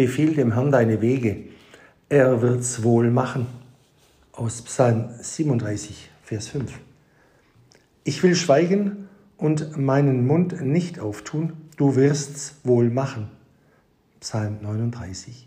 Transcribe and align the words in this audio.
Befiehl 0.00 0.32
dem 0.32 0.54
Herrn 0.54 0.72
deine 0.72 1.02
Wege, 1.02 1.44
er 2.08 2.40
wird's 2.40 2.82
wohl 2.82 3.10
machen. 3.10 3.46
Aus 4.32 4.62
Psalm 4.62 5.10
37, 5.20 6.08
Vers 6.22 6.48
5. 6.48 6.72
Ich 8.04 8.22
will 8.22 8.34
schweigen 8.34 9.10
und 9.36 9.76
meinen 9.76 10.26
Mund 10.26 10.62
nicht 10.62 11.00
auftun, 11.00 11.52
du 11.76 11.96
wirst's 11.96 12.54
wohl 12.64 12.88
machen. 12.88 13.28
Psalm 14.20 14.56
39. 14.62 15.46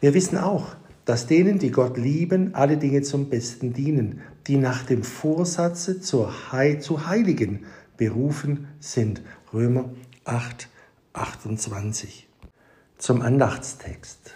Wir 0.00 0.14
wissen 0.14 0.38
auch, 0.38 0.74
dass 1.04 1.28
denen, 1.28 1.60
die 1.60 1.70
Gott 1.70 1.96
lieben, 1.96 2.56
alle 2.56 2.78
Dinge 2.78 3.02
zum 3.02 3.30
Besten 3.30 3.72
dienen, 3.72 4.20
die 4.48 4.56
nach 4.56 4.82
dem 4.82 5.04
Vorsatze 5.04 6.00
zur 6.00 6.34
He 6.50 6.80
zu 6.80 7.06
Heiligen 7.06 7.66
berufen 7.96 8.66
sind. 8.80 9.22
Römer 9.52 9.90
8, 10.24 10.68
28. 11.12 12.25
Zum 12.98 13.20
Andachtstext. 13.20 14.34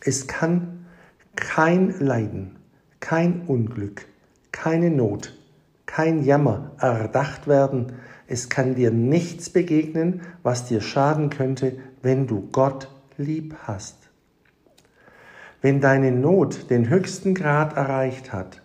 Es 0.00 0.28
kann 0.28 0.86
kein 1.34 1.98
Leiden, 1.98 2.56
kein 3.00 3.42
Unglück, 3.48 4.06
keine 4.52 4.90
Not, 4.90 5.36
kein 5.86 6.22
Jammer 6.22 6.70
erdacht 6.78 7.48
werden. 7.48 7.94
Es 8.28 8.48
kann 8.48 8.76
dir 8.76 8.92
nichts 8.92 9.50
begegnen, 9.50 10.22
was 10.44 10.66
dir 10.66 10.80
schaden 10.80 11.30
könnte, 11.30 11.76
wenn 12.02 12.28
du 12.28 12.48
Gott 12.52 12.88
lieb 13.16 13.56
hast. 13.64 13.96
Wenn 15.62 15.80
deine 15.80 16.12
Not 16.12 16.70
den 16.70 16.88
höchsten 16.88 17.34
Grad 17.34 17.76
erreicht 17.76 18.32
hat, 18.32 18.62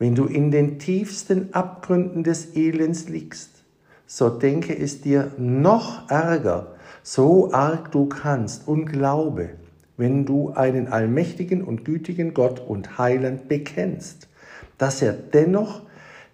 wenn 0.00 0.16
du 0.16 0.24
in 0.24 0.50
den 0.50 0.80
tiefsten 0.80 1.54
Abgründen 1.54 2.24
des 2.24 2.56
Elends 2.56 3.08
liegst, 3.08 3.62
so 4.06 4.30
denke 4.30 4.76
es 4.76 5.00
dir 5.00 5.30
noch 5.38 6.10
ärger, 6.10 6.74
so 7.10 7.50
arg 7.54 7.90
du 7.90 8.04
kannst 8.04 8.68
und 8.68 8.84
glaube, 8.84 9.48
wenn 9.96 10.26
du 10.26 10.50
einen 10.50 10.88
allmächtigen 10.88 11.64
und 11.64 11.86
gütigen 11.86 12.34
Gott 12.34 12.60
und 12.60 12.98
Heiland 12.98 13.48
bekennst, 13.48 14.28
dass 14.76 15.00
er 15.00 15.14
dennoch 15.14 15.80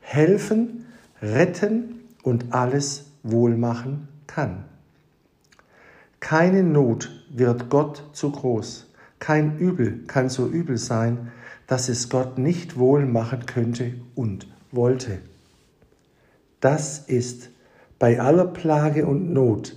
helfen, 0.00 0.86
retten 1.22 2.00
und 2.24 2.52
alles 2.52 3.04
wohlmachen 3.22 4.08
kann. 4.26 4.64
Keine 6.18 6.64
Not 6.64 7.08
wird 7.30 7.70
Gott 7.70 8.02
zu 8.12 8.32
groß, 8.32 8.92
kein 9.20 9.58
Übel 9.58 10.00
kann 10.08 10.28
so 10.28 10.48
übel 10.48 10.76
sein, 10.76 11.30
dass 11.68 11.88
es 11.88 12.08
Gott 12.08 12.36
nicht 12.36 12.80
wohl 12.80 13.06
machen 13.06 13.46
könnte 13.46 13.94
und 14.16 14.48
wollte. 14.72 15.20
Das 16.58 16.98
ist 16.98 17.50
bei 18.00 18.20
aller 18.20 18.46
Plage 18.46 19.06
und 19.06 19.32
Not 19.32 19.76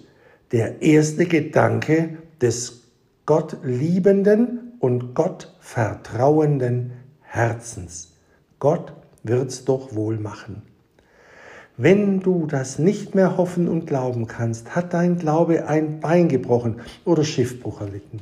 der 0.51 0.81
erste 0.81 1.25
Gedanke 1.25 2.17
des 2.41 2.83
Gott 3.25 3.57
liebenden 3.63 4.73
und 4.79 5.13
Gott 5.13 5.55
vertrauenden 5.59 6.93
Herzens. 7.21 8.13
Gott 8.59 8.93
wird's 9.23 9.65
doch 9.65 9.93
wohl 9.95 10.17
machen. 10.17 10.61
Wenn 11.75 12.21
du 12.21 12.47
das 12.47 12.79
nicht 12.79 13.13
mehr 13.13 13.37
hoffen 13.37 13.67
und 13.67 13.85
glauben 13.85 14.25
kannst, 14.25 14.75
hat 14.75 14.93
dein 14.93 15.19
Glaube 15.19 15.67
ein 15.67 15.99
Bein 15.99 16.27
gebrochen 16.27 16.77
oder 17.05 17.23
Schiffbruch 17.23 17.81
erlitten. 17.81 18.21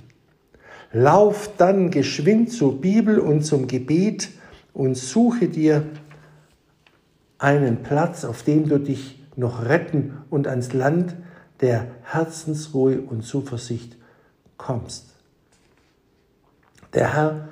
Lauf 0.92 1.50
dann 1.58 1.92
geschwind 1.92 2.52
zur 2.52 2.82
Bibel 2.82 3.20
und 3.20 3.44
zum 3.44 3.68
Gebet 3.68 4.30
und 4.74 4.98
suche 4.98 5.48
dir 5.48 5.84
einen 7.38 7.84
Platz, 7.84 8.26
auf 8.26 8.44
dem 8.44 8.68
du 8.68 8.80
dich 8.80 9.24
noch 9.36 9.66
retten 9.66 10.18
und 10.30 10.48
ans 10.48 10.74
Land 10.74 11.16
der 11.62 11.88
Herzensruhe 12.04 13.02
und 13.02 13.24
Zuversicht 13.24 13.96
kommst. 14.58 15.08
Der 16.94 17.14
Herr 17.14 17.50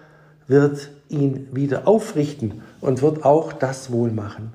wird 0.47 0.89
ihn 1.09 1.47
wieder 1.51 1.87
aufrichten 1.87 2.61
und 2.81 3.01
wird 3.01 3.25
auch 3.25 3.53
das 3.53 3.91
wohl 3.91 4.11
machen. 4.11 4.53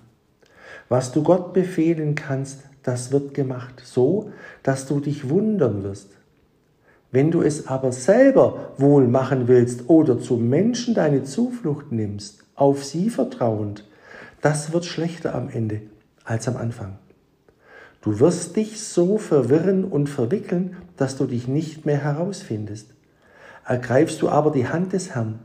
Was 0.88 1.12
du 1.12 1.22
Gott 1.22 1.52
befehlen 1.52 2.14
kannst, 2.14 2.60
das 2.82 3.12
wird 3.12 3.34
gemacht, 3.34 3.82
so 3.84 4.32
dass 4.62 4.86
du 4.86 5.00
dich 5.00 5.28
wundern 5.28 5.82
wirst. 5.82 6.10
Wenn 7.10 7.30
du 7.30 7.42
es 7.42 7.66
aber 7.66 7.92
selber 7.92 8.72
wohl 8.76 9.08
machen 9.08 9.48
willst 9.48 9.88
oder 9.88 10.20
zu 10.20 10.36
Menschen 10.36 10.94
deine 10.94 11.24
Zuflucht 11.24 11.90
nimmst, 11.90 12.44
auf 12.54 12.84
sie 12.84 13.08
vertrauend, 13.10 13.84
das 14.42 14.72
wird 14.72 14.84
schlechter 14.84 15.34
am 15.34 15.48
Ende 15.48 15.82
als 16.24 16.48
am 16.48 16.56
Anfang. 16.56 16.98
Du 18.08 18.20
wirst 18.20 18.56
dich 18.56 18.80
so 18.80 19.18
verwirren 19.18 19.84
und 19.84 20.08
verwickeln, 20.08 20.78
dass 20.96 21.18
du 21.18 21.26
dich 21.26 21.46
nicht 21.46 21.84
mehr 21.84 22.02
herausfindest. 22.02 22.94
Ergreifst 23.66 24.22
du 24.22 24.30
aber 24.30 24.50
die 24.50 24.66
Hand 24.66 24.94
des 24.94 25.14
Herrn, 25.14 25.40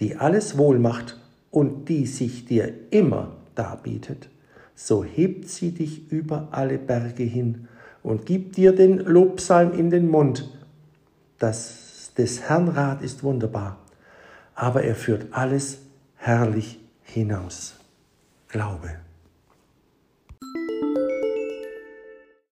die 0.00 0.16
alles 0.16 0.58
wohl 0.58 0.78
macht 0.78 1.18
und 1.50 1.88
die 1.88 2.04
sich 2.04 2.44
dir 2.44 2.74
immer 2.90 3.32
darbietet, 3.54 4.28
so 4.74 5.02
hebt 5.02 5.48
sie 5.48 5.70
dich 5.70 6.12
über 6.12 6.48
alle 6.50 6.76
Berge 6.76 7.22
hin 7.22 7.68
und 8.02 8.26
gibt 8.26 8.58
dir 8.58 8.74
den 8.74 8.98
Lobpsalm 8.98 9.72
in 9.72 9.88
den 9.88 10.10
Mund, 10.10 10.52
das 11.38 12.12
des 12.18 12.42
Herrn 12.42 12.68
Rat 12.68 13.00
ist 13.00 13.22
wunderbar, 13.22 13.78
aber 14.54 14.82
er 14.82 14.94
führt 14.94 15.28
alles 15.30 15.78
herrlich 16.16 16.78
hinaus. 17.02 17.76
Glaube. 18.48 18.90